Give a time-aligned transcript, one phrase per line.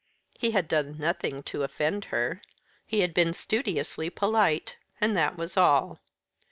[0.33, 2.41] He had done nothing to offend her.
[2.87, 5.99] He had been studiously polite; and that was all.